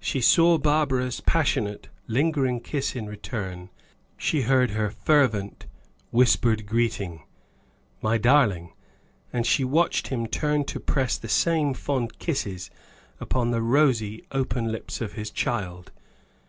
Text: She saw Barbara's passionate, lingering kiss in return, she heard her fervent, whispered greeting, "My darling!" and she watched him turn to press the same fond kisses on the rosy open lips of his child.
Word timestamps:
She 0.00 0.20
saw 0.20 0.58
Barbara's 0.58 1.20
passionate, 1.20 1.88
lingering 2.08 2.58
kiss 2.58 2.96
in 2.96 3.06
return, 3.06 3.70
she 4.16 4.42
heard 4.42 4.72
her 4.72 4.90
fervent, 4.90 5.66
whispered 6.10 6.66
greeting, 6.66 7.22
"My 8.02 8.18
darling!" 8.18 8.72
and 9.32 9.46
she 9.46 9.62
watched 9.62 10.08
him 10.08 10.26
turn 10.26 10.64
to 10.64 10.80
press 10.80 11.16
the 11.16 11.28
same 11.28 11.74
fond 11.74 12.18
kisses 12.18 12.72
on 13.32 13.52
the 13.52 13.62
rosy 13.62 14.26
open 14.32 14.72
lips 14.72 15.00
of 15.00 15.12
his 15.12 15.30
child. 15.30 15.92